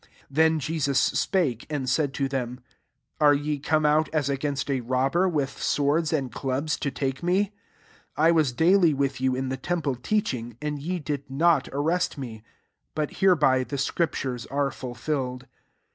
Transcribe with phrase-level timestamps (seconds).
[0.01, 2.59] 48 Then Jesus spake, and said to them,
[3.19, 7.53] <<Are ye come out as against a robber, with swords and clubs, to take me?
[8.15, 12.17] 49 I was daily with you in the temple teaching, and ye did not arrest
[12.17, 12.41] me:
[12.95, 15.45] but hereby the scriptures are fulfilled.''